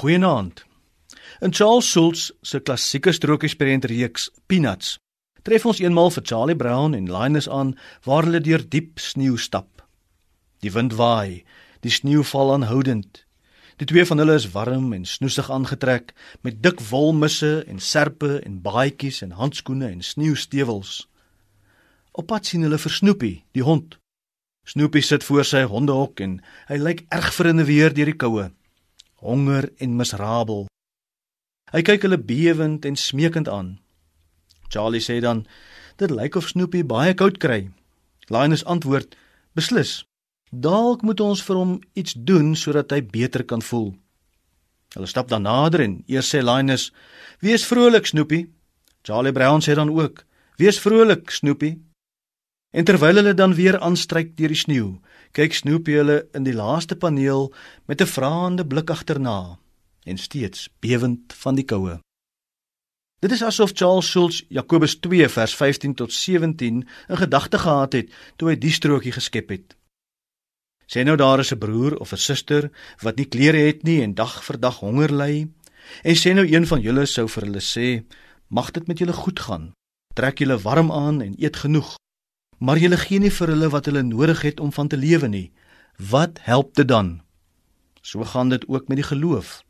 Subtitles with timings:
[0.00, 0.64] Goeienaand.
[1.40, 4.94] In Charles Schulz se klassieke strokiesprent reeks Peanuts
[5.44, 7.74] tref ons eenmal vir Charlie Brown en Linus aan
[8.06, 9.82] waar hulle deur diep sneeu stap.
[10.64, 11.42] Die wind waai,
[11.84, 13.26] die sneeu val aanhoudend.
[13.76, 16.14] Die twee van hulle is warm en snoesig aangetrek
[16.48, 20.94] met dik wolmisse en serpe en baadjies en handskoene en sneeustewels.
[22.16, 23.98] Op pad sien hulle vir Snoopy, die hond.
[24.64, 26.38] Snoopy sit voor sy hondehok en
[26.72, 28.48] hy lyk erg verinneweer deur die koue
[29.20, 30.66] honger en miserabel.
[31.70, 33.78] Hy kyk hulle bewend en smeekend aan.
[34.68, 35.46] Charlie sê dan:
[35.96, 37.70] "Dit lyk of Snoopy baie koud kry."
[38.28, 39.16] Linus antwoord:
[39.54, 40.04] "Beslis.
[40.50, 43.94] Dalk moet ons vir hom iets doen sodat hy beter kan voel."
[44.94, 46.92] Hulle stap dan nader en eers sê Linus:
[47.40, 48.50] "Wees vrolik, Snoopy."
[49.02, 50.24] Charlie Brown sê dan ook:
[50.56, 51.89] "Wees vrolik, Snoopy."
[52.70, 54.90] En terwyl hulle dan weer aanstryk deur die sneeu,
[55.34, 57.48] kyk Snoopy hulle in die laaste paneel
[57.90, 59.58] met 'n vraende blik agterna
[60.04, 61.98] en steeds bewend van die koue.
[63.20, 68.08] Dit is asof Charles Schulz Jakobus 2 vers 15 tot 17 in gedagte gehad het
[68.36, 69.76] toe hy die strokie geskep het.
[70.86, 72.70] Sê nou daar is 'n broer of 'n suster
[73.02, 75.48] wat nie klere het nie en dag vir dag honger ly
[76.02, 78.04] en sê nou een van julle sou vir hulle sê
[78.48, 79.72] mag dit met julle goed gaan
[80.14, 81.96] trek julle warm aan en eet genoeg
[82.60, 85.48] maar jy gee nie vir hulle wat hulle nodig het om van te lewe nie.
[85.96, 87.20] Wat help dit dan?
[88.02, 89.62] So gaan dit ook met die geloof.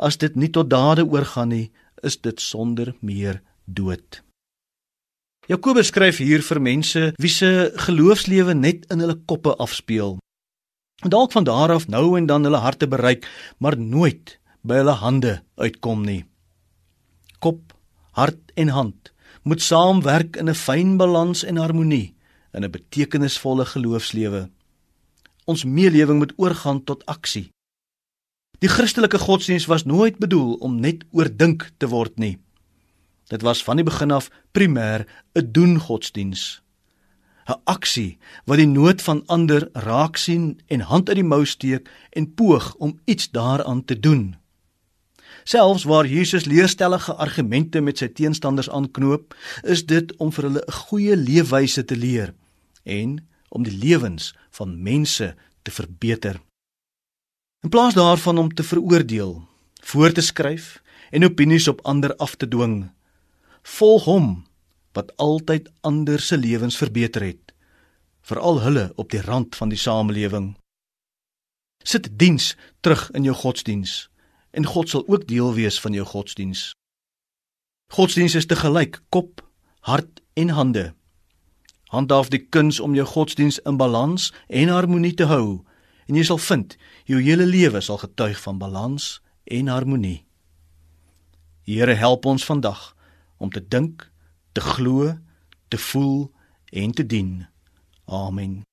[0.00, 1.70] As dit nie tot dade oorgaan nie,
[2.02, 4.22] is dit sonder meer dood.
[5.48, 10.18] Jakobus skryf hier vir mense wie se geloofslewe net in hulle koppe afspeel.
[11.04, 13.26] Dalk van daar af nou en dan hulle harte bereik,
[13.58, 16.24] maar nooit by hulle hande uitkom nie.
[17.40, 17.72] Kop,
[18.12, 22.14] hart en hand moet saamwerk in 'n fyn balans en harmonie
[22.52, 24.50] in 'n betekenisvolle geloofslewe.
[25.44, 27.50] Ons meelewing moet oorgaan tot aksie.
[28.58, 32.38] Die Christelike godsdiens was nooit bedoel om net oordink te word nie.
[33.32, 36.62] Dit was van die begin af primêr 'n doen godsdiens.
[37.48, 41.90] 'n Aksie wat die nood van ander raak sien en hand uit die mou steek
[42.10, 44.36] en poog om iets daaraan te doen.
[45.44, 50.72] Selfs waar Jesus leerstellige argumente met sy teenstanders aanknoop, is dit om vir hulle 'n
[50.72, 52.34] goeie leefwyse te leer
[52.90, 53.16] en
[53.48, 56.40] om die lewens van mense te verbeter.
[57.62, 59.48] In plaas daarvan om te veroordeel,
[59.82, 62.90] voor te skryf en opinies op ander af te dwing,
[63.62, 64.28] volg hom
[64.92, 67.52] wat altyd ander se lewens verbeter het,
[68.20, 70.54] veral hulle op die rand van die samelewing.
[71.82, 74.08] Sit diens terug in jou godsdiens
[74.50, 76.70] en God sal ook deel wees van jou godsdiens.
[77.92, 79.42] Godsdiens is te gelyk kop,
[79.80, 80.90] hart en hande.
[81.90, 85.64] Handhaaf die kuns om jou godsdiens in balans en harmonie te hou
[86.10, 89.18] en jy sal vind jou hele lewe sal getuig van balans
[89.50, 90.24] en harmonie.
[91.66, 92.94] Here help ons vandag
[93.38, 94.08] om te dink,
[94.52, 95.14] te glo,
[95.68, 96.30] te voel
[96.70, 97.46] en te dien.
[98.06, 98.69] Amen.